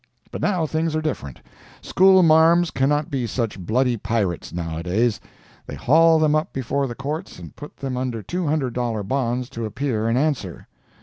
[0.31, 1.41] But now things are different.
[1.79, 5.21] School marms cannot be such bloody pirates nowadays.
[5.67, 10.07] They haul them up before the Courts and put them under $200 bonds to appear
[10.09, 10.67] and answer.